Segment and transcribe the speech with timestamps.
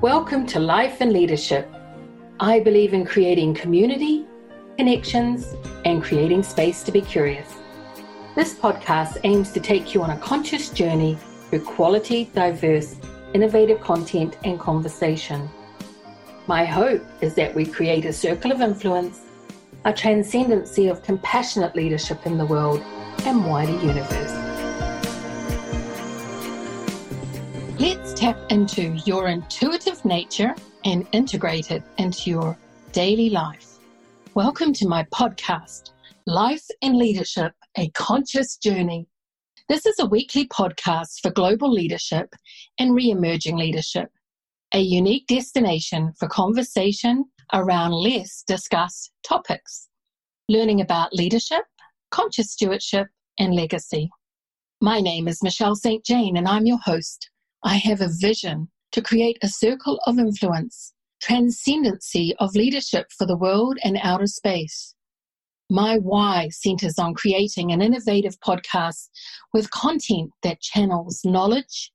[0.00, 1.68] Welcome to Life and Leadership.
[2.38, 4.24] I believe in creating community,
[4.76, 7.52] connections, and creating space to be curious.
[8.36, 11.18] This podcast aims to take you on a conscious journey
[11.50, 12.94] through quality, diverse,
[13.34, 15.48] innovative content and conversation.
[16.46, 19.22] My hope is that we create a circle of influence,
[19.84, 22.80] a transcendency of compassionate leadership in the world
[23.24, 24.37] and wider universe.
[28.18, 30.52] Tap into your intuitive nature
[30.84, 32.58] and integrate it into your
[32.90, 33.78] daily life.
[34.34, 35.92] Welcome to my podcast,
[36.26, 39.06] Life and Leadership A Conscious Journey.
[39.68, 42.34] This is a weekly podcast for global leadership
[42.80, 44.08] and re emerging leadership,
[44.74, 49.86] a unique destination for conversation around less discussed topics,
[50.48, 51.62] learning about leadership,
[52.10, 53.06] conscious stewardship,
[53.38, 54.10] and legacy.
[54.80, 56.04] My name is Michelle St.
[56.04, 57.30] Jane, and I'm your host.
[57.64, 63.36] I have a vision to create a circle of influence, transcendency of leadership for the
[63.36, 64.94] world and outer space.
[65.68, 69.08] My why centers on creating an innovative podcast
[69.52, 71.92] with content that channels knowledge,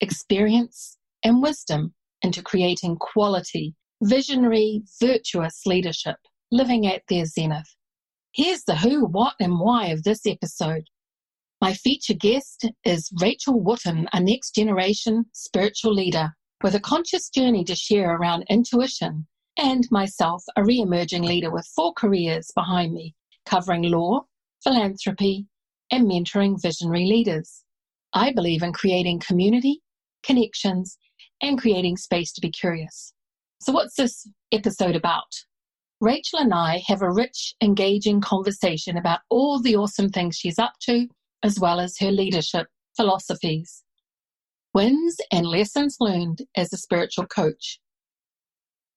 [0.00, 6.16] experience, and wisdom into creating quality, visionary, virtuous leadership,
[6.50, 7.74] living at their zenith.
[8.32, 10.84] Here's the who, what, and why of this episode.
[11.64, 17.64] My featured guest is Rachel Wooten, a next generation spiritual leader with a conscious journey
[17.64, 19.26] to share around intuition,
[19.56, 23.14] and myself, a re emerging leader with four careers behind me,
[23.46, 24.26] covering law,
[24.62, 25.46] philanthropy,
[25.90, 27.64] and mentoring visionary leaders.
[28.12, 29.80] I believe in creating community,
[30.22, 30.98] connections,
[31.40, 33.14] and creating space to be curious.
[33.62, 35.32] So, what's this episode about?
[36.02, 40.74] Rachel and I have a rich, engaging conversation about all the awesome things she's up
[40.82, 41.08] to
[41.44, 43.84] as well as her leadership philosophies,
[44.72, 47.78] wins and lessons learned as a spiritual coach.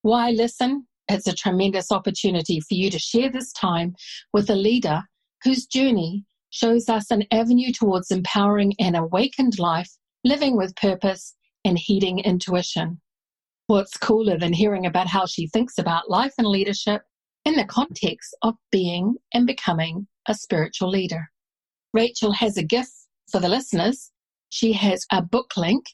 [0.01, 0.87] Why listen?
[1.09, 3.95] It's a tremendous opportunity for you to share this time
[4.33, 5.03] with a leader
[5.43, 9.89] whose journey shows us an avenue towards empowering an awakened life,
[10.23, 11.35] living with purpose,
[11.65, 13.01] and heeding intuition.
[13.67, 17.01] What's cooler than hearing about how she thinks about life and leadership
[17.43, 21.29] in the context of being and becoming a spiritual leader?
[21.97, 22.91] Rachel has a gift
[23.31, 24.11] for the listeners.
[24.49, 25.87] She has a book link.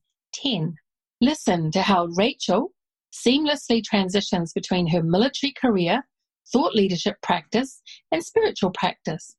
[1.22, 2.72] Listen to how Rachel
[3.12, 6.06] seamlessly transitions between her military career,
[6.54, 7.82] thought leadership practice,
[8.12, 9.36] and spiritual practice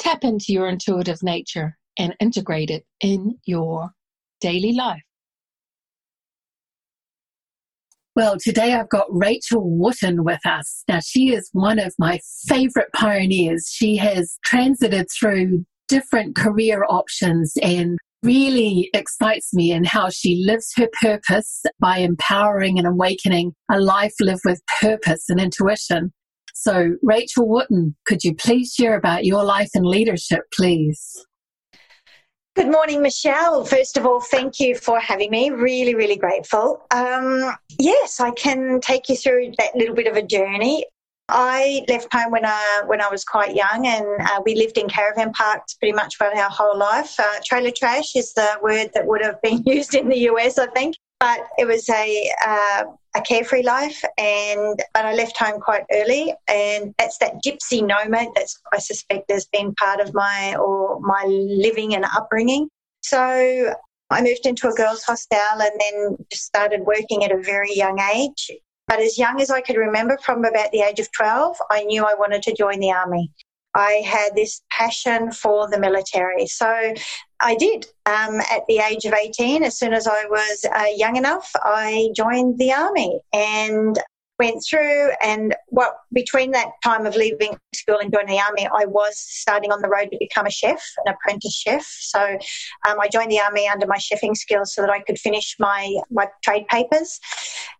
[0.00, 3.90] Tap into your intuitive nature and integrate it in your
[4.40, 5.02] daily life.
[8.16, 10.84] Well, today I've got Rachel Wooten with us.
[10.88, 12.18] Now, she is one of my
[12.48, 13.70] favorite pioneers.
[13.70, 20.72] She has transited through different career options and really excites me in how she lives
[20.76, 26.10] her purpose by empowering and awakening a life lived with purpose and intuition.
[26.54, 31.24] So, Rachel Wooten, could you please share about your life and leadership, please?
[32.56, 33.64] Good morning, Michelle.
[33.64, 35.50] First of all, thank you for having me.
[35.50, 36.84] Really, really grateful.
[36.90, 40.84] Um, yes, I can take you through that little bit of a journey.
[41.28, 44.88] I left home when I when I was quite young, and uh, we lived in
[44.88, 47.14] caravan parks pretty much for our whole life.
[47.20, 50.66] Uh, trailer trash is the word that would have been used in the US, I
[50.66, 55.84] think but it was a uh, a carefree life and but I left home quite
[55.92, 60.98] early and that's that gypsy nomad that's I suspect has been part of my or
[61.00, 62.68] my living and upbringing.
[63.02, 63.74] So
[64.10, 68.00] I moved into a girls' hostel and then just started working at a very young
[68.14, 68.50] age.
[68.88, 72.04] But as young as I could remember, from about the age of 12, I knew
[72.04, 73.30] I wanted to join the army.
[73.74, 76.46] I had this passion for the military.
[76.46, 76.94] So
[77.40, 77.86] I did.
[78.06, 82.10] Um, at the age of 18, as soon as I was uh, young enough, I
[82.14, 83.20] joined the army.
[83.32, 83.98] And
[84.40, 88.86] went through and what between that time of leaving school and joining the army i
[88.86, 91.84] was starting on the road to become a chef an apprentice chef.
[91.84, 92.20] So
[92.86, 95.94] um, i joined the army under my chefing skills so that i could finish my
[96.10, 97.20] my trade papers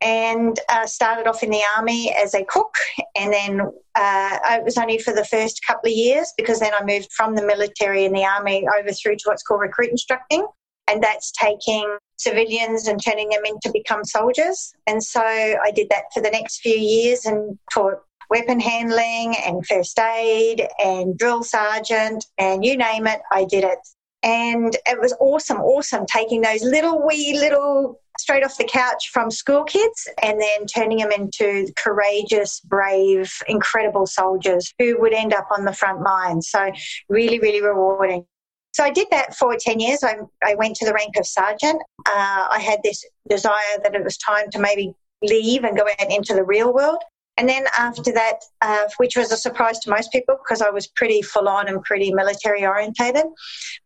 [0.01, 2.75] and uh, started off in the army as a cook.
[3.17, 3.61] And then
[3.95, 7.35] uh, it was only for the first couple of years because then i moved from
[7.35, 10.47] the military and the army over through to what's called recruit instructing.
[10.89, 14.75] And that's taking civilians and turning them into become soldiers.
[14.87, 19.67] And so I did that for the next few years and taught weapon handling and
[19.67, 23.79] first aid and drill sergeant and you name it, I did it.
[24.23, 29.31] And it was awesome, awesome taking those little wee little straight off the couch from
[29.31, 35.49] school kids and then turning them into courageous, brave, incredible soldiers who would end up
[35.51, 36.43] on the front line.
[36.43, 36.71] So,
[37.09, 38.27] really, really rewarding.
[38.73, 40.05] So I did that for 10 years.
[40.05, 41.83] I, I went to the rank of sergeant.
[42.07, 46.11] Uh, I had this desire that it was time to maybe leave and go out
[46.11, 47.03] into the real world.
[47.37, 50.87] And then after that, uh, which was a surprise to most people because I was
[50.89, 53.25] pretty full on and pretty military orientated,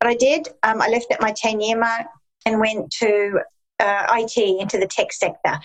[0.01, 0.49] but I did.
[0.65, 2.07] Um, I left at my 10 year mark
[2.47, 3.41] and went to
[3.81, 5.59] uh, IT into the tech sector.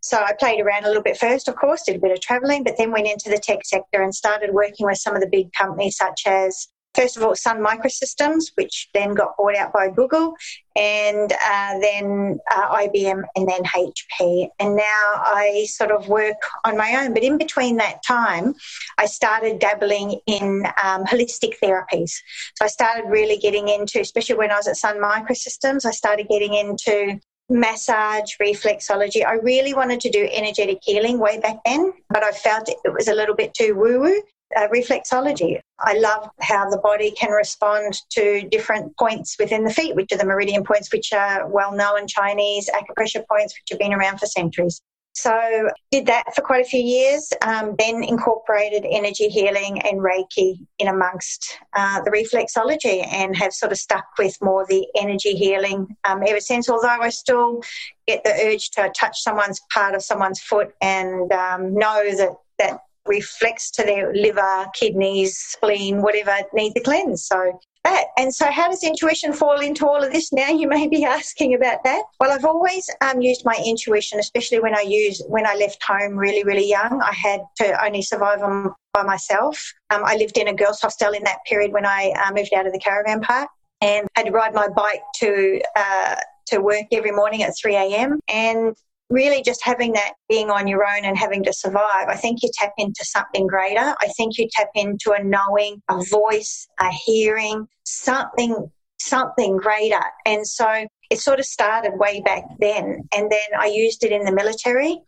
[0.00, 2.64] So I played around a little bit first, of course, did a bit of traveling,
[2.64, 5.52] but then went into the tech sector and started working with some of the big
[5.52, 10.34] companies such as first of all Sun Microsystems, which then got bought out by Google,
[10.76, 14.48] and uh, then uh, IBM, and then HP.
[14.58, 14.82] And now
[15.14, 17.14] I sort of work on my own.
[17.14, 18.54] But in between that time,
[18.98, 22.12] I started dabbling in um, holistic therapies.
[22.56, 26.28] So I started really getting into, especially when I was at Sun Microsystems, I started
[26.28, 29.26] getting into massage, reflexology.
[29.26, 33.08] I really wanted to do energetic healing way back then, but I felt it was
[33.08, 34.22] a little bit too woo woo
[34.56, 35.60] uh, reflexology.
[35.80, 40.18] I love how the body can respond to different points within the feet, which are
[40.18, 44.26] the meridian points, which are well known Chinese acupressure points, which have been around for
[44.26, 44.80] centuries.
[45.14, 47.32] So did that for quite a few years.
[47.42, 53.72] Um, then incorporated energy healing and Reiki in amongst uh, the reflexology, and have sort
[53.72, 56.70] of stuck with more the energy healing um, ever since.
[56.70, 57.60] Although I still
[58.08, 62.80] get the urge to touch someone's part of someone's foot and um, know that that
[63.06, 67.26] reflects to their liver, kidneys, spleen, whatever needs a cleanse.
[67.26, 68.06] So that.
[68.16, 70.32] And so, how does intuition fall into all of this?
[70.32, 72.02] Now you may be asking about that.
[72.20, 76.16] Well, I've always um, used my intuition, especially when I use when I left home
[76.16, 77.00] really, really young.
[77.02, 79.72] I had to only survive on by myself.
[79.90, 82.66] Um, I lived in a girls' hostel in that period when I uh, moved out
[82.66, 83.48] of the caravan park
[83.80, 86.16] and had to ride my bike to uh,
[86.46, 88.20] to work every morning at 3 a.m.
[88.28, 88.76] And
[89.12, 92.50] really just having that being on your own and having to survive, I think you
[92.54, 93.94] tap into something greater.
[94.00, 100.02] I think you tap into a knowing, a voice, a hearing, something, something greater.
[100.24, 103.02] And so it sort of started way back then.
[103.14, 104.98] And then I used it in the military.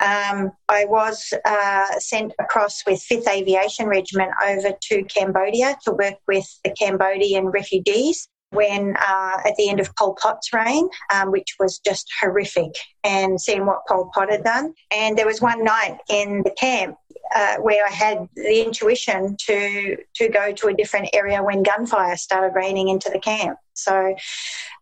[0.00, 6.16] Um, I was uh, sent across with 5th Aviation Regiment over to Cambodia to work
[6.26, 11.56] with the Cambodian refugees when uh, at the end of Pol Pot's reign, um, which
[11.58, 12.72] was just horrific,
[13.04, 14.74] and seeing what Pol Pot had done.
[14.90, 16.96] And there was one night in the camp
[17.34, 22.16] uh, where I had the intuition to to go to a different area when gunfire
[22.16, 23.58] started raining into the camp.
[23.74, 24.14] So,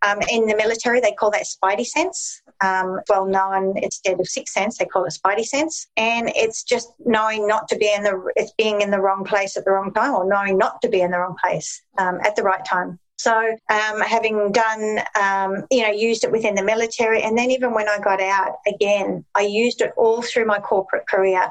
[0.03, 2.43] um, in the military, they call that spidey sense.
[2.63, 6.93] Um, well known instead of sixth sense, they call it spidey sense, and it's just
[7.05, 9.93] knowing not to be in the it's being in the wrong place at the wrong
[9.93, 12.99] time, or knowing not to be in the wrong place um, at the right time.
[13.23, 13.37] So,
[13.69, 17.87] um, having done, um, you know, used it within the military, and then even when
[17.87, 21.43] I got out again, I used it all through my corporate career.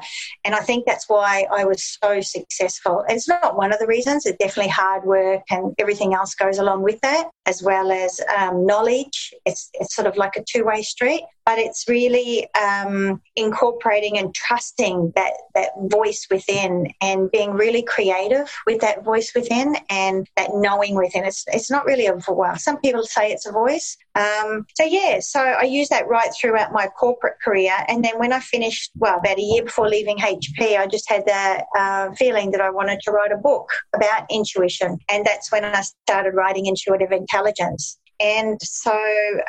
[0.44, 3.04] And I think that's why I was so successful.
[3.08, 6.82] It's not one of the reasons, it's definitely hard work and everything else goes along
[6.82, 9.32] with that, as well as um, knowledge.
[9.46, 14.32] It's, it's sort of like a two way street but it's really um, incorporating and
[14.32, 20.50] trusting that that voice within and being really creative with that voice within and that
[20.54, 21.24] knowing within.
[21.24, 22.56] It's it's not really a well.
[22.56, 23.96] Some people say it's a voice.
[24.14, 28.32] Um, so yeah, so I use that right throughout my corporate career, and then when
[28.32, 32.52] I finished, well, about a year before leaving HP, I just had the uh, feeling
[32.52, 36.66] that I wanted to write a book about intuition, and that's when I started writing
[36.66, 38.92] Intuitive Intelligence and so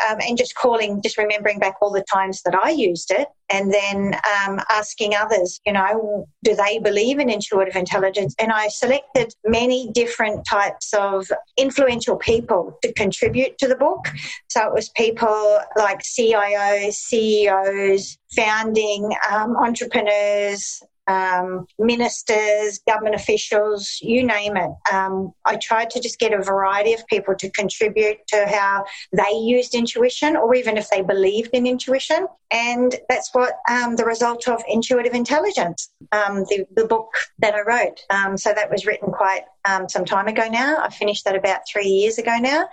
[0.09, 3.73] um, and just calling just remembering back all the times that i used it and
[3.73, 8.35] then um, asking others you know do they believe in intuitive intelligence?
[8.39, 14.05] And i selected many different types of influential people to contribute to the book.
[14.49, 24.23] So it was people like cios ceos founding um, entrepreneurs um, ministers, government officials, you
[24.23, 24.71] name it.
[24.91, 29.31] Um, I tried to just get a variety of people to contribute to how they
[29.37, 32.27] used intuition or even if they believed in intuition.
[32.51, 37.61] And that's what um, the result of Intuitive Intelligence, um, the, the, book that I
[37.61, 38.01] wrote.
[38.09, 40.77] Um, so that was written quite um, some time ago now.
[40.81, 42.67] I finished that about three years ago now.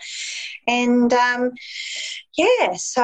[0.66, 1.12] And
[2.38, 3.02] yeah, so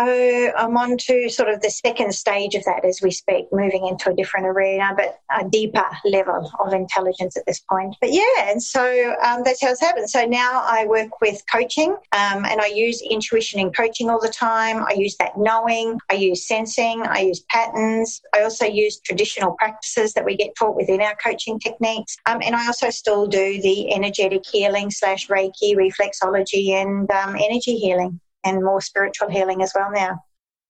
[0.57, 4.09] I'm on to sort of the second stage of that as we speak, moving into
[4.09, 7.97] a different arena, but a deeper level of intelligence at this point.
[8.01, 10.09] But yeah, and so um, that's how it's happened.
[10.09, 14.29] So now I work with coaching um, and I use intuition in coaching all the
[14.29, 14.85] time.
[14.89, 18.23] I use that knowing, I use sensing, I use patterns.
[18.35, 22.17] I also use traditional practices that we get taught within our coaching techniques.
[22.27, 27.75] Um, and I also still do the energetic healing slash Reiki, reflexology, and um, energy
[27.75, 30.19] healing and more spiritual healing as well now.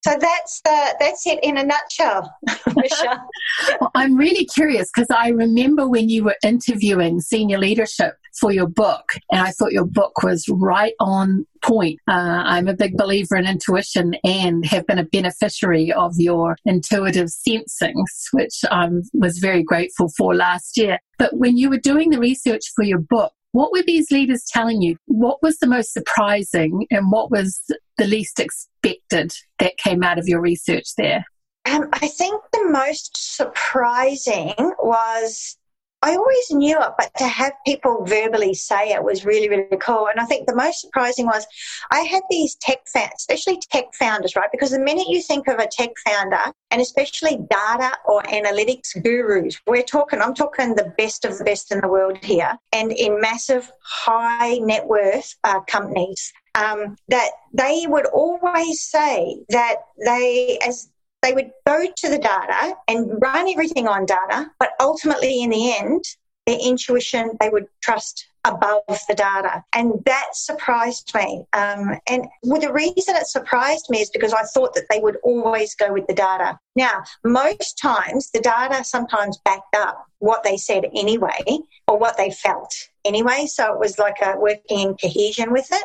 [0.05, 2.31] So that's the that's it in a nutshell,
[2.77, 8.67] well, I'm really curious because I remember when you were interviewing senior leadership for your
[8.67, 12.01] book, and I thought your book was right on point.
[12.07, 17.29] Uh, I'm a big believer in intuition and have been a beneficiary of your intuitive
[17.29, 20.99] sensings, which I was very grateful for last year.
[21.19, 24.83] But when you were doing the research for your book, what were these leaders telling
[24.83, 24.97] you?
[25.07, 27.63] What was the most surprising and what was
[27.99, 31.25] the least expected that came out of your research there?
[31.65, 35.57] Um, I think the most surprising was
[36.05, 40.09] I always knew it, but to have people verbally say it was really, really cool.
[40.09, 41.47] And I think the most surprising was
[41.91, 44.51] I had these tech fans, especially tech founders, right?
[44.53, 49.59] Because the minute you think of a tech founder, and especially data or analytics gurus,
[49.67, 53.19] we're talking, I'm talking the best of the best in the world here, and in
[53.19, 56.33] massive, high net worth uh, companies.
[56.57, 60.89] Um, that they would always say that they, as
[61.25, 65.75] they would go to the data and run everything on data, but ultimately, in the
[65.75, 66.05] end,
[66.47, 69.65] their intuition they would trust above the data.
[69.73, 71.47] And that surprised me.
[71.55, 75.17] Um, and well, the reason it surprised me is because I thought that they would
[75.25, 76.59] always go with the data.
[76.77, 81.45] Now, most times the data sometimes backed up what they said anyway
[81.87, 83.47] or what they felt anyway.
[83.47, 85.85] So it was like a working in cohesion with it.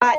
[0.00, 0.18] But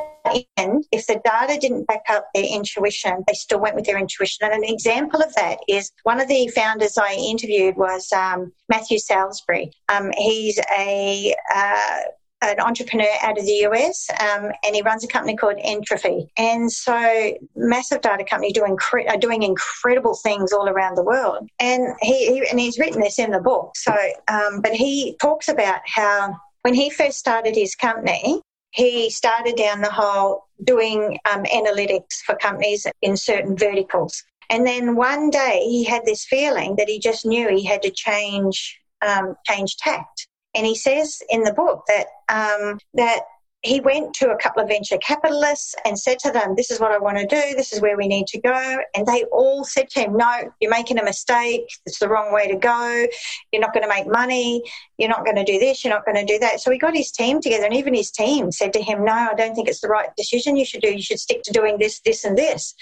[0.92, 4.46] if the data didn't back up their intuition, they still went with their intuition.
[4.46, 9.00] And an example of that is one of the founders I interviewed was um, Matthew
[9.00, 9.72] Salisbury.
[9.88, 12.02] Um, he's a uh,
[12.42, 16.32] an entrepreneur out of the US, um, and he runs a company called Entropy.
[16.38, 18.78] And so, massive data company doing
[19.10, 21.50] are doing incredible things all around the world.
[21.60, 23.72] And he, he and he's written this in the book.
[23.76, 23.94] So,
[24.28, 28.42] um, but he talks about how when he first started his company,
[28.72, 34.24] he started down the whole doing um, analytics for companies in certain verticals.
[34.50, 37.92] And then one day he had this feeling that he just knew he had to
[37.92, 40.28] change um, change tact.
[40.56, 43.22] And he says in the book that um, that
[43.62, 46.92] he went to a couple of venture capitalists and said to them, This is what
[46.92, 48.78] I want to do, this is where we need to go.
[48.96, 52.48] And they all said to him, No, you're making a mistake, it's the wrong way
[52.48, 53.06] to go,
[53.52, 54.64] you're not going to make money,
[54.98, 56.62] you're not going to do this, you're not going to do that.
[56.62, 59.34] So he got his team together, and even his team said to him, No, I
[59.34, 62.00] don't think it's the right decision you should do, you should stick to doing this,
[62.00, 62.74] this, and this.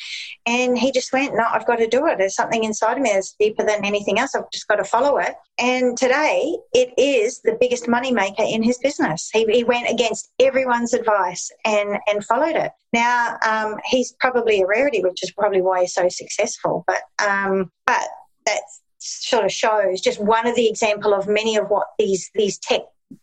[0.46, 2.20] And he just went, No, I've got to do it.
[2.20, 5.18] There's something inside of me that's deeper than anything else, I've just got to follow
[5.18, 5.36] it.
[5.60, 9.32] And today, it is the biggest money maker in his business.
[9.34, 12.72] He, he went against every everyone's advice and and followed it.
[12.94, 16.84] Now um, he's probably a rarity, which is probably why he's so successful.
[16.88, 18.08] But um, but
[18.46, 18.62] that
[19.00, 22.82] sort of shows just one of the example of many of what these these tech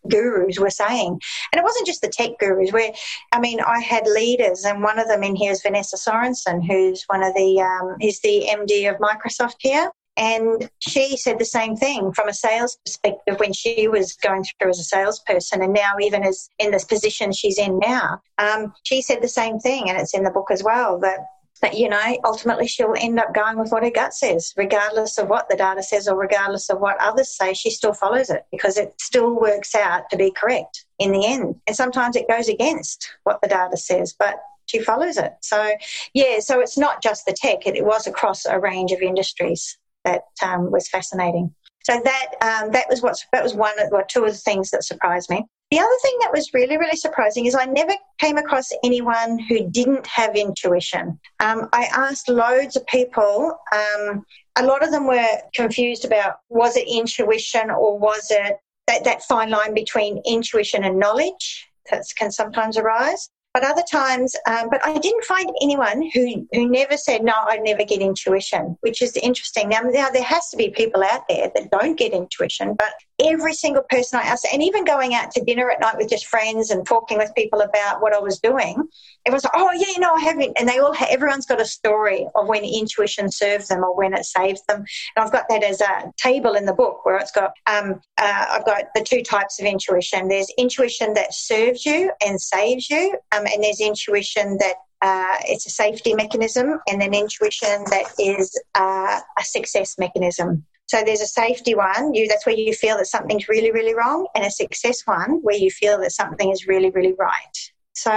[0.08, 1.20] gurus were saying.
[1.52, 2.92] And it wasn't just the tech gurus, where,
[3.32, 7.04] I mean, I had leaders, and one of them in here is Vanessa Sorenson, who's
[7.08, 9.90] one of the, um, is the MD of Microsoft here.
[10.16, 14.70] And she said the same thing from a sales perspective when she was going through
[14.70, 18.20] as a salesperson, and now even as in this position she's in now.
[18.38, 21.18] Um, she said the same thing, and it's in the book as well that
[21.62, 25.28] that you know ultimately she'll end up going with what her gut says regardless of
[25.28, 28.76] what the data says or regardless of what others say she still follows it because
[28.76, 31.54] it still works out to be correct in the end.
[31.66, 35.32] And sometimes it goes against what the data says but she follows it.
[35.40, 35.70] So
[36.12, 39.78] yeah so it's not just the tech it, it was across a range of industries
[40.04, 41.54] that um, was fascinating.
[41.84, 44.70] So that um, that was what that was one of well, two of the things
[44.70, 45.44] that surprised me.
[45.70, 49.68] The other thing that was really really surprising is I never came across anyone who
[49.70, 51.18] didn't have intuition.
[51.40, 53.58] Um, I asked loads of people.
[53.72, 54.24] Um,
[54.56, 58.56] a lot of them were confused about was it intuition or was it
[58.86, 63.30] that, that fine line between intuition and knowledge that can sometimes arise.
[63.54, 67.58] But other times, um, but I didn't find anyone who, who never said, no, I
[67.58, 69.68] never get intuition, which is interesting.
[69.68, 73.54] Now, now, there has to be people out there that don't get intuition, but every
[73.54, 76.70] single person I asked, and even going out to dinner at night with just friends
[76.70, 78.82] and talking with people about what I was doing,
[79.24, 80.56] everyone's like, oh, yeah, you know, I haven't.
[80.58, 84.14] And they all, ha- everyone's got a story of when intuition serves them or when
[84.14, 84.84] it saves them.
[85.16, 88.46] And I've got that as a table in the book where it's got, um, uh,
[88.50, 90.28] I've got the two types of intuition.
[90.28, 95.66] There's intuition that serves you and saves you, um, and there's intuition that uh, it's
[95.66, 100.64] a safety mechanism, and then intuition that is uh, a success mechanism.
[100.86, 104.26] So there's a safety one, you that's where you feel that something's really, really wrong,
[104.34, 107.70] and a success one where you feel that something is really, really right.
[107.94, 108.12] So,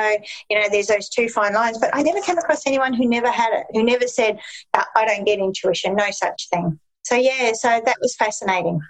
[0.50, 1.78] you know, there's those two fine lines.
[1.78, 4.40] But I never came across anyone who never had it, who never said,
[4.74, 6.80] uh, I don't get intuition, no such thing.
[7.04, 8.82] So, yeah, so that was fascinating.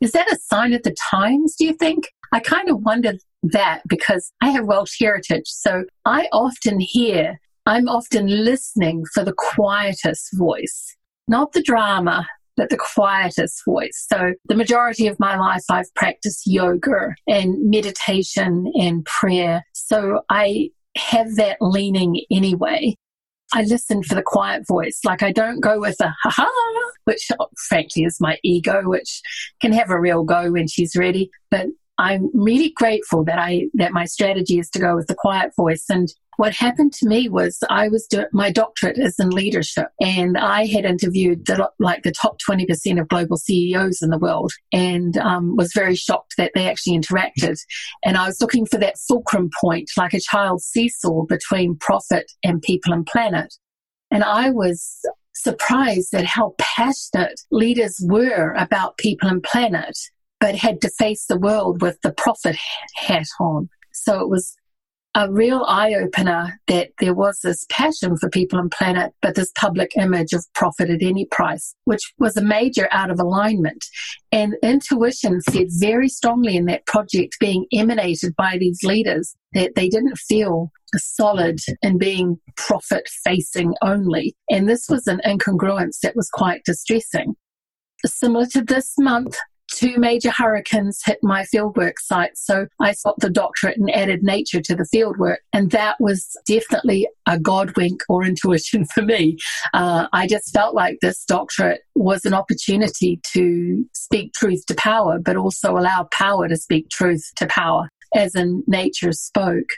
[0.00, 2.08] Is that a sign of the times, do you think?
[2.32, 5.46] I kind of wonder that because I have Welsh heritage.
[5.46, 10.96] So I often hear, I'm often listening for the quietest voice,
[11.28, 12.26] not the drama,
[12.60, 14.06] but the quietest voice.
[14.12, 19.64] So the majority of my life, I've practiced yoga and meditation and prayer.
[19.72, 22.96] So I have that leaning anyway.
[23.54, 25.00] I listen for the quiet voice.
[25.06, 27.28] Like I don't go with a ha ha, which
[27.70, 29.22] frankly is my ego, which
[29.62, 31.30] can have a real go when she's ready.
[31.50, 35.52] But I'm really grateful that I that my strategy is to go with the quiet
[35.56, 35.86] voice.
[35.88, 40.38] And what happened to me was I was do- my doctorate is in leadership, and
[40.38, 44.50] I had interviewed the, like the top twenty percent of global CEOs in the world,
[44.72, 47.58] and um, was very shocked that they actually interacted.
[48.02, 52.62] And I was looking for that fulcrum point, like a child's seesaw between profit and
[52.62, 53.54] people and planet.
[54.10, 54.98] And I was
[55.34, 59.98] surprised at how passionate leaders were about people and planet
[60.40, 62.56] but had to face the world with the profit
[62.96, 63.68] hat on.
[63.92, 64.56] So it was
[65.14, 69.50] a real eye opener that there was this passion for people and planet, but this
[69.56, 73.84] public image of profit at any price, which was a major out of alignment.
[74.30, 79.88] And intuition said very strongly in that project being emanated by these leaders that they
[79.88, 84.36] didn't feel solid in being profit facing only.
[84.48, 87.34] And this was an incongruence that was quite distressing.
[88.06, 89.36] Similar to this month,
[89.80, 92.36] two major hurricanes hit my fieldwork site.
[92.36, 95.38] So I swapped the doctorate and added nature to the fieldwork.
[95.52, 99.38] And that was definitely a God wink or intuition for me.
[99.72, 105.18] Uh, I just felt like this doctorate was an opportunity to speak truth to power,
[105.18, 109.68] but also allow power to speak truth to power, as in nature spoke.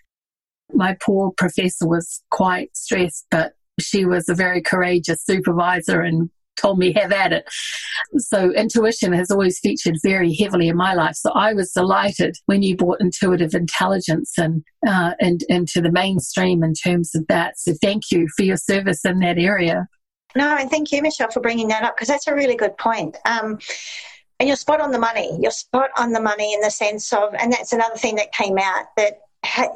[0.75, 6.79] My poor professor was quite stressed, but she was a very courageous supervisor and told
[6.79, 7.45] me have at it.
[8.19, 11.15] So intuition has always featured very heavily in my life.
[11.15, 16.63] So I was delighted when you brought intuitive intelligence and uh, and into the mainstream
[16.63, 17.59] in terms of that.
[17.59, 19.87] So thank you for your service in that area.
[20.35, 23.17] No, and thank you, Michelle, for bringing that up because that's a really good point.
[23.27, 23.59] Um,
[24.41, 25.39] and you're spot on the money.
[25.41, 28.59] You're spot on the money in the sense of, and that's another thing that came
[28.59, 29.21] out that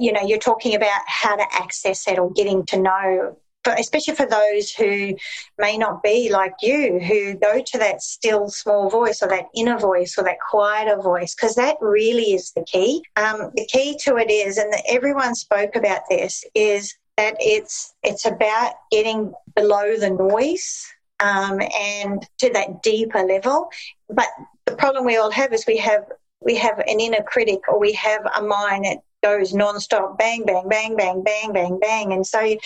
[0.01, 3.37] you know you're talking about how to access it or getting to know
[3.67, 5.15] but especially for those who
[5.59, 9.77] may not be like you, who go to that still small voice or that inner
[9.77, 13.03] voice or that quieter voice, because that really is the key.
[13.17, 18.25] Um, the key to it is, and everyone spoke about this, is that it's it's
[18.25, 20.87] about getting below the noise
[21.19, 23.69] um, and to that deeper level.
[24.09, 24.29] But
[24.67, 26.05] the problem we all have is we have
[26.41, 30.69] we have an inner critic or we have a mind that goes non-stop bang bang
[30.69, 32.57] bang bang bang bang bang and so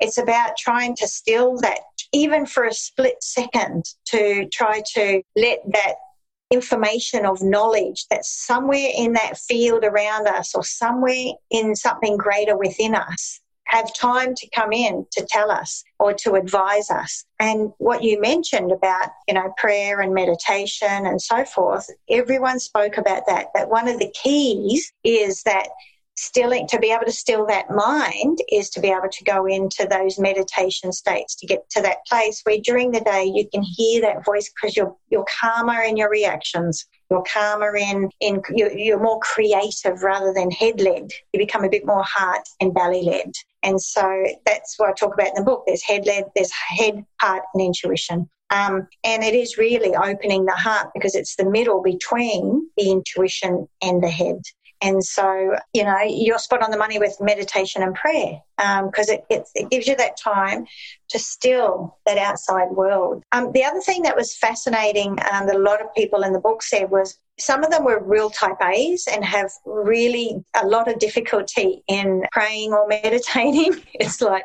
[0.00, 1.80] it's about trying to still that
[2.12, 5.94] even for a split second to try to let that
[6.50, 12.56] information of knowledge that's somewhere in that field around us or somewhere in something greater
[12.56, 17.24] within us have time to come in to tell us or to advise us.
[17.40, 22.98] And what you mentioned about, you know, prayer and meditation and so forth, everyone spoke
[22.98, 23.48] about that.
[23.54, 25.68] That one of the keys is that
[26.16, 29.86] stilling to be able to still that mind is to be able to go into
[29.90, 34.00] those meditation states to get to that place where during the day you can hear
[34.00, 39.02] that voice because you're you're calmer in your reactions you're calmer in in you're, you're
[39.02, 43.32] more creative rather than head led you become a bit more heart and belly led
[43.64, 45.64] and so that's what I talk about in the book.
[45.66, 48.28] There's head led there's head heart and intuition.
[48.50, 53.66] Um, and it is really opening the heart because it's the middle between the intuition
[53.82, 54.42] and the head.
[54.84, 59.16] And so, you know, you're spot on the money with meditation and prayer because um,
[59.16, 60.66] it, it, it, gives you that time
[61.08, 63.22] to still that outside world.
[63.32, 66.38] Um, the other thing that was fascinating um, that a lot of people in the
[66.38, 70.88] book said was some of them were real type A's and have really a lot
[70.88, 73.82] of difficulty in praying or meditating.
[73.94, 74.44] it's like,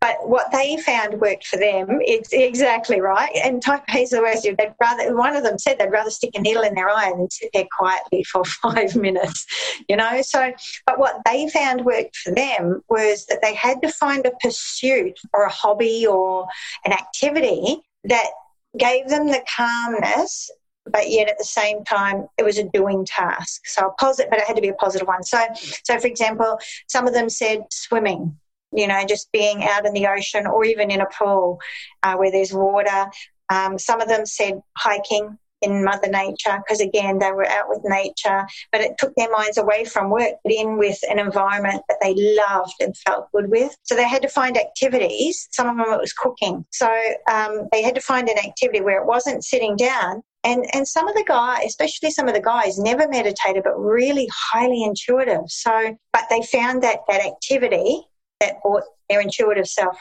[0.00, 3.30] but what they found worked for them, it's exactly right.
[3.44, 4.42] And type A's worst.
[4.42, 7.30] They'd rather, one of them said they'd rather stick a needle in their eye than
[7.30, 9.46] sit there quietly for five minutes,
[9.88, 10.20] you know?
[10.22, 10.52] So,
[10.86, 15.18] but what they found worked for them was that they had to find a pursuit
[15.32, 16.46] or a hobby or
[16.84, 18.30] an activity that
[18.78, 20.50] gave them the calmness
[20.86, 24.38] but yet at the same time it was a doing task so a positive but
[24.38, 25.38] it had to be a positive one so
[25.84, 28.36] so for example some of them said swimming
[28.72, 31.58] you know, just being out in the ocean or even in a pool
[32.02, 33.06] uh, where there's water.
[33.48, 37.80] Um, some of them said hiking in Mother Nature because, again, they were out with
[37.84, 41.98] nature, but it took their minds away from work, but in with an environment that
[42.00, 43.76] they loved and felt good with.
[43.82, 45.48] So they had to find activities.
[45.50, 46.64] Some of them it was cooking.
[46.70, 46.88] So
[47.30, 50.22] um, they had to find an activity where it wasn't sitting down.
[50.42, 54.28] And, and some of the guys, especially some of the guys, never meditated, but really
[54.32, 55.42] highly intuitive.
[55.48, 58.02] So, but they found that that activity
[58.40, 59.98] that brought their intuitive self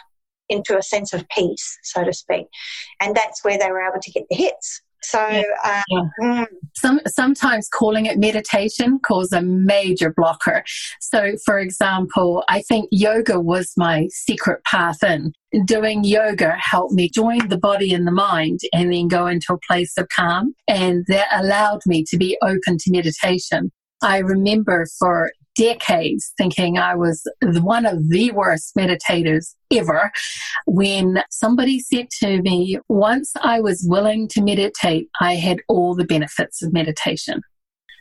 [0.47, 2.47] into a sense of peace, so to speak.
[2.99, 4.82] And that's where they were able to get the hits.
[5.02, 5.82] So yeah.
[5.94, 6.46] Um, mm.
[6.76, 10.64] Some, sometimes calling it meditation causes a major blocker.
[11.02, 15.34] So, for example, I think yoga was my secret path in.
[15.66, 19.60] Doing yoga helped me join the body and the mind and then go into a
[19.68, 20.54] place of calm.
[20.68, 23.72] And that allowed me to be open to meditation.
[24.02, 30.10] I remember for decades thinking I was one of the worst meditators ever
[30.65, 36.06] when somebody said to me, once I was willing to meditate, I had all the
[36.06, 37.41] benefits of meditation.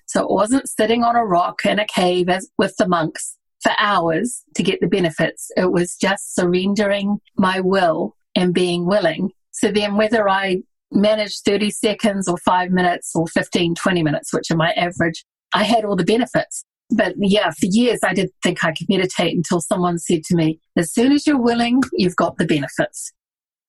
[0.06, 3.72] So it wasn't sitting on a rock in a cave as, with the monks for
[3.76, 5.50] hours to get the benefits.
[5.56, 9.30] It was just surrendering my will and being willing.
[9.50, 14.50] So then whether I managed 30 seconds or five minutes or 15, 20 minutes, which
[14.52, 16.64] are my average, I had all the benefits.
[16.90, 20.60] But yeah, for years I didn't think I could meditate until someone said to me,
[20.76, 23.12] as soon as you're willing, you've got the benefits.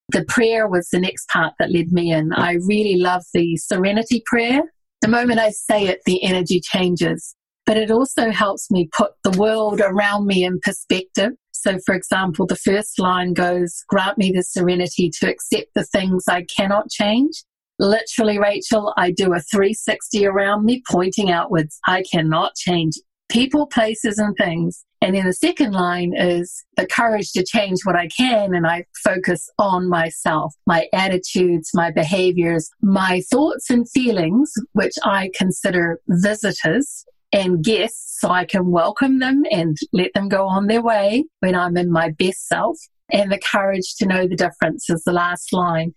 [0.10, 2.34] The prayer was the next part that led me in.
[2.34, 4.62] I really love the serenity prayer.
[5.02, 7.36] The moment I say it, the energy changes.
[7.66, 11.34] But it also helps me put the world around me in perspective.
[11.52, 16.24] So, for example, the first line goes, Grant me the serenity to accept the things
[16.28, 17.44] I cannot change
[17.80, 21.80] literally, Rachel, I do a 360 around me, pointing outwards.
[21.88, 22.94] I cannot change
[23.30, 24.86] people, places, and things.
[25.02, 28.54] And then the second line is the courage to change what I can.
[28.54, 35.32] And I focus on myself, my attitudes, my behaviors, my thoughts and feelings, which I
[35.38, 40.82] consider visitors and guests so I can welcome them and let them go on their
[40.82, 42.78] way when I'm in my best self.
[43.12, 45.94] And the courage to know the difference is the last line.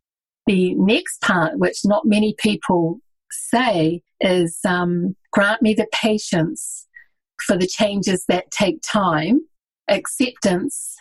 [0.47, 6.87] The next part, which not many people say, is um, grant me the patience
[7.47, 9.41] for the changes that take time,
[9.89, 10.97] acceptance,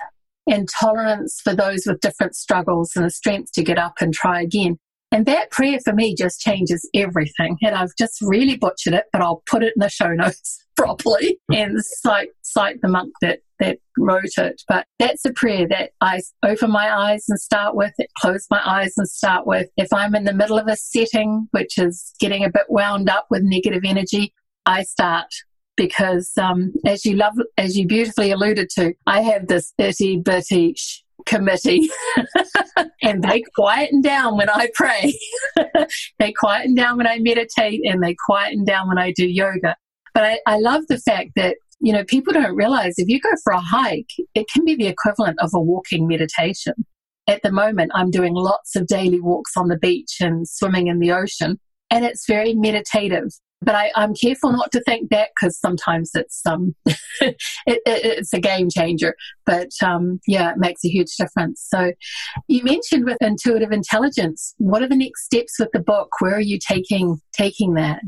[0.48, 4.42] and tolerance for those with different struggles and the strength to get up and try
[4.42, 4.78] again.
[5.14, 7.58] And that prayer for me just changes everything.
[7.62, 11.38] And I've just really butchered it, but I'll put it in the show notes properly
[11.54, 14.62] and cite, cite the monk that, that wrote it.
[14.70, 18.94] But that's a prayer that I open my eyes and start with, close my eyes
[18.98, 19.68] and start with.
[19.76, 23.28] If I'm in the middle of a setting, which is getting a bit wound up
[23.30, 24.34] with negative energy,
[24.66, 25.28] I start
[25.82, 30.76] because um, as you love, as you beautifully alluded to, I have this itty bitty
[30.78, 31.90] sh- committee
[33.02, 35.18] and they quieten down when I pray.
[36.20, 39.76] they quieten down when I meditate and they quieten down when I do yoga.
[40.14, 43.32] But I, I love the fact that, you know, people don't realize if you go
[43.44, 46.74] for a hike, it can be the equivalent of a walking meditation.
[47.28, 51.00] At the moment, I'm doing lots of daily walks on the beach and swimming in
[51.00, 55.58] the ocean, and it's very meditative but I, am careful not to think that because
[55.60, 59.16] sometimes it's um it, it, it's a game changer.
[59.46, 61.66] But um, yeah, it makes a huge difference.
[61.68, 61.94] So
[62.48, 64.56] you mentioned with intuitive intelligence.
[64.58, 66.10] What are the next steps with the book?
[66.20, 68.02] Where are you taking taking that?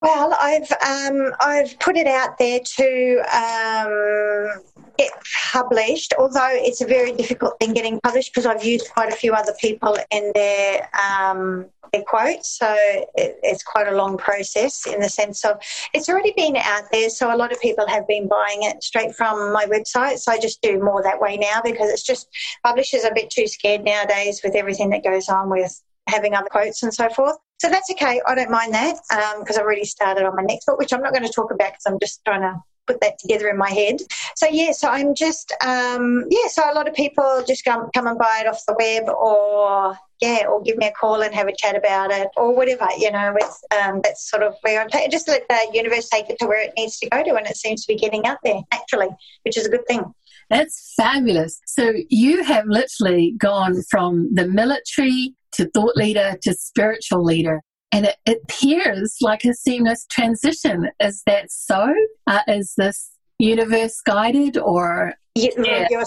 [0.00, 4.62] Well, I've um, I've put it out there to um,
[5.02, 5.12] get
[5.52, 6.14] published.
[6.18, 9.54] Although it's a very difficult thing getting published because I've used quite a few other
[9.60, 12.74] people in their um, their quotes, so
[13.14, 15.60] it, it's quite a long process in the sense of
[15.92, 17.10] it's already been out there.
[17.10, 20.18] So a lot of people have been buying it straight from my website.
[20.18, 22.28] So I just do more that way now because it's just
[22.64, 26.48] publishers are a bit too scared nowadays with everything that goes on with having other
[26.50, 27.36] quotes and so forth.
[27.58, 28.20] So that's okay.
[28.26, 28.96] I don't mind that
[29.38, 31.52] because um, I've already started on my next book, which I'm not going to talk
[31.52, 33.98] about because I'm just trying to put that together in my head.
[34.36, 36.48] So yeah, so I'm just um, yeah.
[36.48, 39.96] So a lot of people just come come and buy it off the web, or
[40.20, 42.86] yeah, or give me a call and have a chat about it, or whatever.
[42.98, 45.10] You know, it's um, that's sort of where I'm taking.
[45.10, 47.56] Just let the universe take it to where it needs to go to, and it
[47.56, 49.08] seems to be getting out there naturally,
[49.44, 50.04] which is a good thing.
[50.50, 51.60] That's fabulous.
[51.66, 57.62] So you have literally gone from the military to thought leader to spiritual leader.
[57.92, 60.90] And it, appears like a seamless transition.
[61.00, 61.94] Is that so?
[62.26, 66.04] Uh, is this universe guided or yeah, yeah.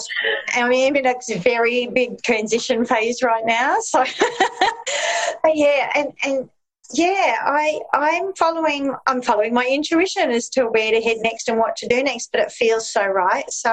[0.54, 3.76] I mean, it's a very big transition phase right now.
[3.80, 4.04] So,
[5.44, 6.48] yeah, and and
[6.92, 11.58] yeah, I I'm following I'm following my intuition as to where to head next and
[11.58, 13.50] what to do next, but it feels so right.
[13.50, 13.72] So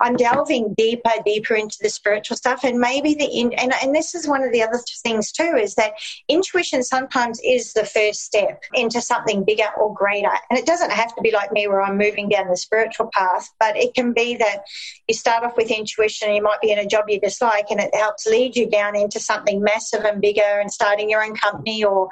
[0.00, 4.14] I'm delving deeper, deeper into the spiritual stuff, and maybe the in, and and this
[4.14, 5.94] is one of the other things too is that
[6.28, 11.14] intuition sometimes is the first step into something bigger or greater, and it doesn't have
[11.16, 14.36] to be like me where I'm moving down the spiritual path, but it can be
[14.36, 14.62] that
[15.08, 17.94] you start off with intuition, you might be in a job you dislike, and it
[17.94, 22.08] helps lead you down into something massive and bigger, and starting your own company or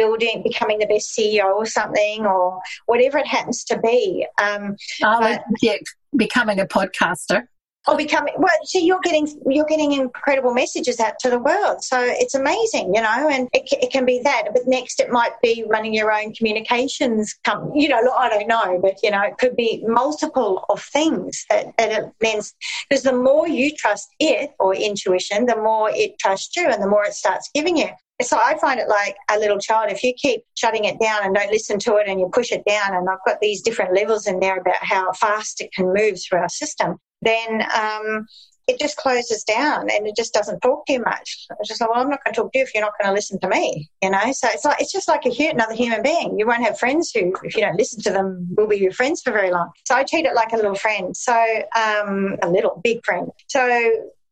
[0.00, 4.26] building, becoming the best CEO or something, or whatever it happens to be.
[4.40, 5.76] Um, oh, yeah,
[6.16, 7.46] becoming a podcaster.
[7.88, 11.82] Or becoming well, see, you're getting you're getting incredible messages out to the world.
[11.82, 14.48] So it's amazing, you know, and it, it can be that.
[14.52, 17.82] But next, it might be running your own communications company.
[17.82, 21.72] You know, I don't know, but you know, it could be multiple of things that,
[21.78, 22.54] that it means.
[22.88, 26.92] Because the more you trust it or intuition, the more it trusts you, and the
[26.94, 27.88] more it starts giving you
[28.24, 29.90] so I find it like a little child.
[29.90, 32.64] If you keep shutting it down and don't listen to it and you push it
[32.66, 36.18] down, and I've got these different levels in there about how fast it can move
[36.22, 38.26] through our system, then um,
[38.70, 41.46] it just closes down and it just doesn't talk to you much.
[41.58, 43.10] It's just like, well, I'm not going to talk to you if you're not going
[43.10, 44.32] to listen to me, you know.
[44.32, 46.38] So it's like it's just like a another human being.
[46.38, 49.22] You won't have friends who, if you don't listen to them, will be your friends
[49.22, 49.70] for very long.
[49.84, 51.16] So I treat it like a little friend.
[51.16, 51.34] So
[51.76, 53.30] um, a little big friend.
[53.48, 53.66] So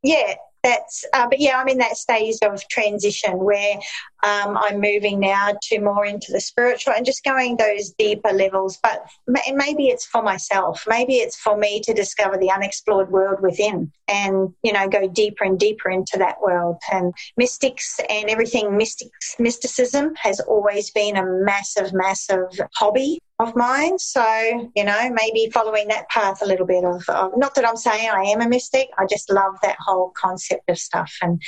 [0.02, 0.34] yeah,
[0.68, 3.74] that's uh, but yeah i'm in that stage of transition where
[4.22, 8.78] um, i'm moving now to more into the spiritual and just going those deeper levels.
[8.82, 10.84] But maybe it's for myself.
[10.88, 15.44] Maybe it's for me to discover the unexplored world within and you know go deeper
[15.44, 16.76] and deeper into that world.
[16.92, 23.98] And mystics and everything mystics mysticism has always been a massive massive hobby of mine.
[23.98, 27.76] So, you know, maybe following that path a little bit of, of, not that I'm
[27.76, 31.14] saying I am a mystic, I just love that whole concept of stuff.
[31.22, 31.40] And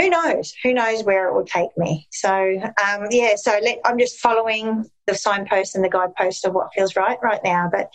[0.00, 0.54] who knows?
[0.62, 2.06] Who knows where it will take me?
[2.12, 6.72] So, um, yeah, so let, I'm just following the signpost and the guidepost of what
[6.72, 7.68] feels right right now.
[7.72, 7.90] But,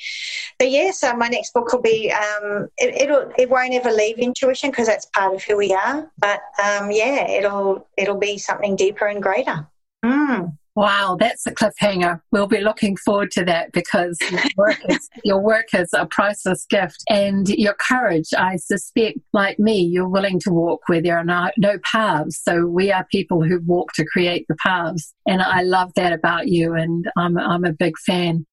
[0.59, 4.17] but yeah, so my next book will be, um, it, it'll, it won't ever leave
[4.17, 6.11] intuition because that's part of who we are.
[6.17, 9.65] But, um, yeah, it'll, it'll be something deeper and greater.
[10.03, 10.57] Mm.
[10.75, 12.19] Wow, that's a cliffhanger.
[12.31, 16.65] We'll be looking forward to that because your work, is, your work is a priceless
[16.67, 17.03] gift.
[17.09, 21.51] And your courage, I suspect, like me, you're willing to walk where there are no,
[21.57, 22.41] no paths.
[22.43, 25.13] So we are people who walk to create the paths.
[25.27, 26.73] And I love that about you.
[26.73, 28.47] And I'm, I'm a big fan.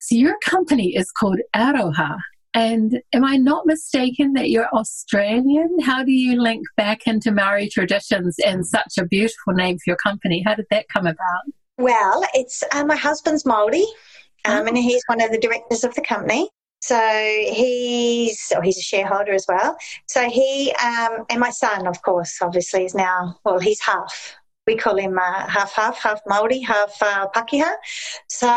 [0.00, 2.18] So your company is called Aroha.
[2.52, 5.76] And am I not mistaken that you're Australian?
[5.84, 9.96] How do you link back into Maori traditions and such a beautiful name for your
[9.96, 10.42] company?
[10.44, 11.44] How did that come about?
[11.80, 13.86] Well, it's uh, my husband's Maori,
[14.44, 14.66] um, oh.
[14.66, 16.50] and he's one of the directors of the company.
[16.82, 19.78] So he's, oh, he's a shareholder as well.
[20.06, 24.36] So he, um, and my son, of course, obviously is now, well, he's half
[24.70, 27.72] we call him uh, half half, half Maori, half uh, Pakeha.
[28.28, 28.48] So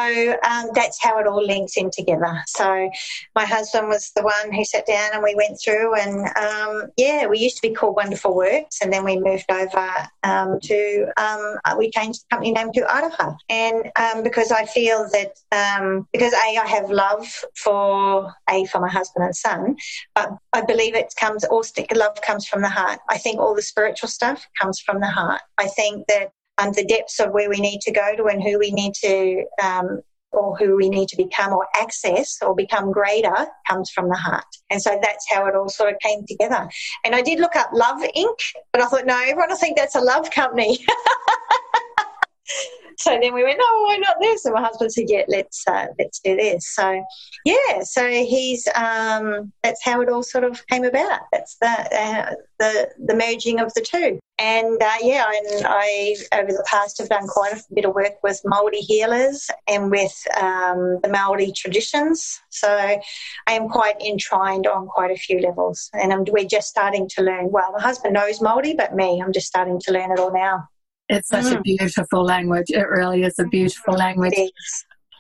[0.48, 2.34] um, that's how it all links in together.
[2.46, 2.90] So
[3.36, 7.26] my husband was the one who sat down and we went through, and um, yeah,
[7.26, 9.90] we used to be called Wonderful Works, and then we moved over
[10.24, 14.66] um, to um, uh, we changed the company name to Aroha, and um, because I
[14.66, 19.76] feel that um, because a I have love for a for my husband and son,
[20.14, 21.64] but I believe it comes all
[21.96, 23.00] love comes from the heart.
[23.10, 25.42] I think all the spiritual stuff comes from the heart.
[25.58, 28.60] I think that um, the depths of where we need to go to and who
[28.60, 33.48] we need to um, or who we need to become or access or become greater
[33.68, 34.46] comes from the heart.
[34.70, 36.68] And so that's how it all sort of came together.
[37.06, 38.40] And I did look up Love Inc.,
[38.72, 40.80] but I thought, no, everyone will think that's a love company.
[42.98, 44.46] so then we went, oh, why not this?
[44.46, 46.74] And my husband said, yeah, let's uh, let's do this.
[46.74, 47.04] So
[47.46, 51.22] yeah, so he's um, that's how it all sort of came about.
[51.32, 54.20] That's the uh, the the merging of the two.
[54.40, 58.14] And uh, yeah, and I over the past have done quite a bit of work
[58.24, 62.42] with Maori healers and with um, the Maori traditions.
[62.50, 63.00] So I
[63.48, 67.52] am quite entwined on quite a few levels, and I'm, we're just starting to learn.
[67.52, 70.68] Well, my husband knows Maori, but me, I'm just starting to learn it all now.
[71.10, 71.58] It's such mm.
[71.58, 72.70] a beautiful language.
[72.70, 74.34] It really is a beautiful language.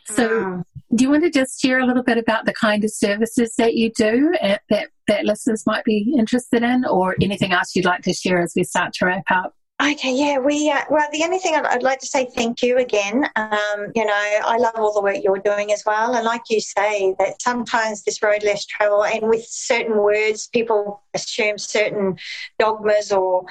[0.05, 0.63] So, mm.
[0.95, 3.75] do you want to just share a little bit about the kind of services that
[3.75, 8.13] you do that that listeners might be interested in, or anything else you'd like to
[8.13, 9.53] share as we start to wrap up?
[9.81, 12.77] Okay, yeah, we uh, well, the only thing I'd, I'd, like to say thank you
[12.77, 13.25] again.
[13.35, 16.61] Um, you know, I love all the work you're doing as well, and like you
[16.61, 22.17] say, that sometimes this road less travel, and with certain words, people assume certain
[22.59, 23.45] dogmas or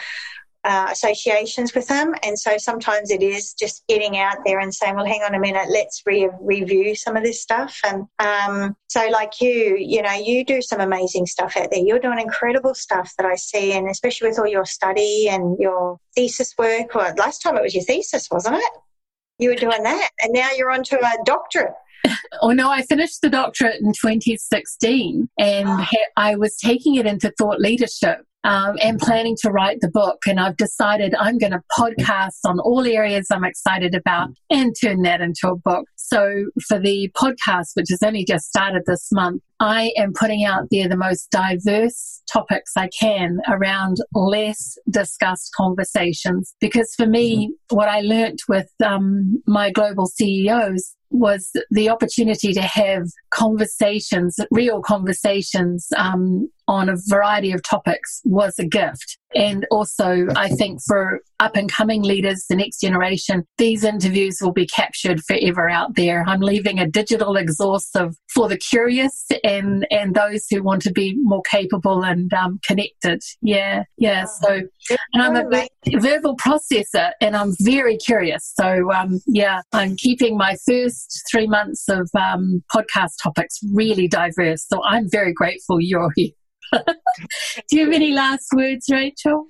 [0.65, 2.15] uh, associations with them.
[2.23, 5.41] And so sometimes it is just getting out there and saying, well, hang on a
[5.41, 7.81] minute, let's re- review some of this stuff.
[7.85, 11.85] And um, so, like you, you know, you do some amazing stuff out there.
[11.85, 15.99] You're doing incredible stuff that I see, and especially with all your study and your
[16.15, 16.95] thesis work.
[16.95, 18.73] Well, last time it was your thesis, wasn't it?
[19.39, 21.73] you were doing that, and now you're on to a doctorate.
[22.43, 25.87] oh no, I finished the doctorate in 2016 and.
[26.17, 30.23] I was taking it into thought leadership um, and planning to write the book.
[30.27, 35.03] And I've decided I'm going to podcast on all areas I'm excited about and turn
[35.03, 35.87] that into a book.
[36.13, 40.65] So for the podcast, which has only just started this month, I am putting out
[40.71, 46.55] there the most diverse topics I can around less discussed conversations.
[46.61, 52.63] Because for me, what I learnt with um, my global CEOs was the opportunity to
[52.63, 59.19] have conversations, real conversations um, on a variety of topics was a gift.
[59.35, 64.53] And also, I think for up and coming leaders, the next generation, these interviews will
[64.53, 66.25] be captured forever out there.
[66.27, 71.17] I'm leaving a digital exhaustive for the curious and, and those who want to be
[71.23, 73.23] more capable and um, connected.
[73.41, 74.25] Yeah, yeah.
[74.25, 74.61] So,
[75.13, 75.69] and I'm a
[75.99, 78.53] verbal processor and I'm very curious.
[78.55, 84.67] So, um, yeah, I'm keeping my first three months of um, podcast topics really diverse.
[84.69, 86.31] So I'm very grateful you're here.
[87.69, 89.47] Do you have any last words, Rachel?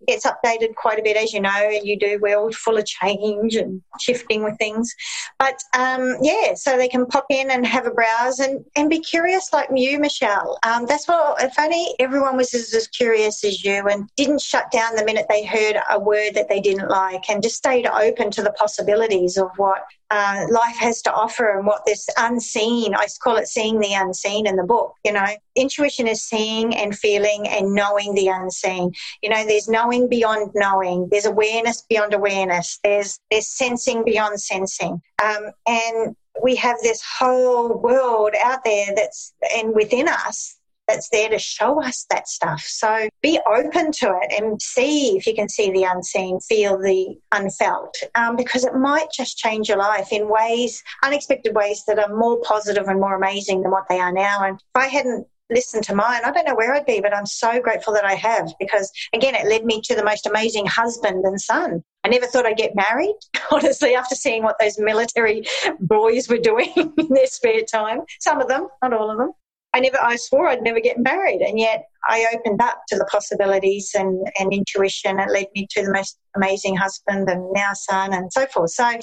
[0.06, 2.18] gets updated quite a bit, as you know, and you do.
[2.20, 4.94] We're all full of change and shifting with things.
[5.38, 9.00] But um, yeah, so they can pop in and have a browse and, and be
[9.00, 10.59] curious like you, Michelle.
[10.64, 14.70] Um, that's what, if only everyone was as, as curious as you and didn't shut
[14.70, 18.30] down the minute they heard a word that they didn't like and just stayed open
[18.33, 23.07] to the possibilities of what uh, life has to offer and what this unseen, I
[23.23, 25.27] call it seeing the unseen in the book, you know.
[25.55, 28.92] Intuition is seeing and feeling and knowing the unseen.
[29.23, 35.01] You know, there's knowing beyond knowing, there's awareness beyond awareness, there's, there's sensing beyond sensing.
[35.23, 40.60] Um, and we have this whole world out there that's and within us
[40.90, 42.61] that's there to show us that stuff.
[42.62, 47.16] So be open to it and see if you can see the unseen, feel the
[47.33, 52.14] unfelt, um, because it might just change your life in ways, unexpected ways that are
[52.14, 54.42] more positive and more amazing than what they are now.
[54.42, 57.26] And if I hadn't listened to mine, I don't know where I'd be, but I'm
[57.26, 61.24] so grateful that I have because, again, it led me to the most amazing husband
[61.24, 61.83] and son.
[62.05, 63.16] I never thought I'd get married,
[63.53, 65.44] honestly, after seeing what those military
[65.81, 68.00] boys were doing in their spare time.
[68.20, 69.33] Some of them, not all of them.
[69.72, 73.04] I never, I swore I'd never get married, and yet I opened up to the
[73.04, 75.20] possibilities and, and intuition.
[75.20, 78.70] It led me to the most amazing husband and now son and so forth.
[78.70, 78.98] So,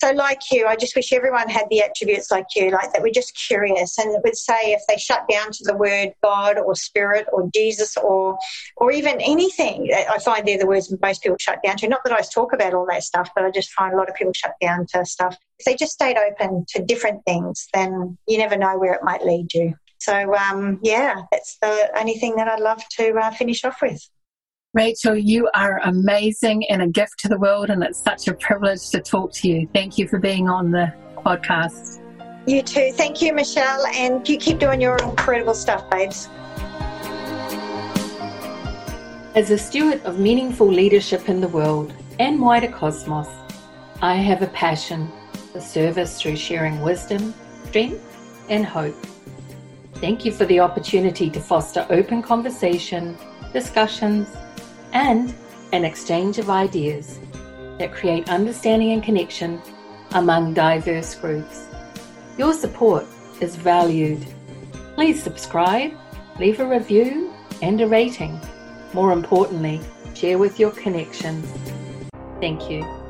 [0.00, 3.12] so like you, I just wish everyone had the attributes like you, like that we're
[3.12, 7.26] just curious and would say if they shut down to the word God or Spirit
[7.32, 8.38] or Jesus or
[8.78, 11.88] or even anything, I find they're the words most people shut down to.
[11.88, 14.14] Not that I talk about all that stuff, but I just find a lot of
[14.14, 15.36] people shut down to stuff.
[15.58, 19.24] If they just stayed open to different things, then you never know where it might
[19.24, 19.74] lead you.
[20.02, 24.02] So, um, yeah, that's the only thing that I'd love to uh, finish off with.
[24.74, 28.90] Rachel, you are amazing and a gift to the world, and it's such a privilege
[28.90, 29.68] to talk to you.
[29.72, 32.00] Thank you for being on the podcast.
[32.48, 32.90] You too.
[32.94, 36.28] Thank you, Michelle, and you keep doing your incredible stuff, babes.
[39.36, 43.28] As a steward of meaningful leadership in the world and wider cosmos,
[44.00, 45.08] I have a passion
[45.52, 47.32] for service through sharing wisdom,
[47.66, 48.02] strength,
[48.48, 48.96] and hope.
[50.02, 53.16] Thank you for the opportunity to foster open conversation,
[53.52, 54.26] discussions,
[54.92, 55.32] and
[55.70, 57.20] an exchange of ideas
[57.78, 59.62] that create understanding and connection
[60.14, 61.68] among diverse groups.
[62.36, 63.06] Your support
[63.40, 64.26] is valued.
[64.96, 65.92] Please subscribe,
[66.40, 68.40] leave a review, and a rating.
[68.94, 69.80] More importantly,
[70.14, 71.48] share with your connections.
[72.40, 73.01] Thank you.